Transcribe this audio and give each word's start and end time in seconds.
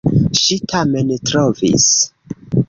Ŝi 0.43 0.55
tamen 0.71 1.11
trovis! 1.31 1.87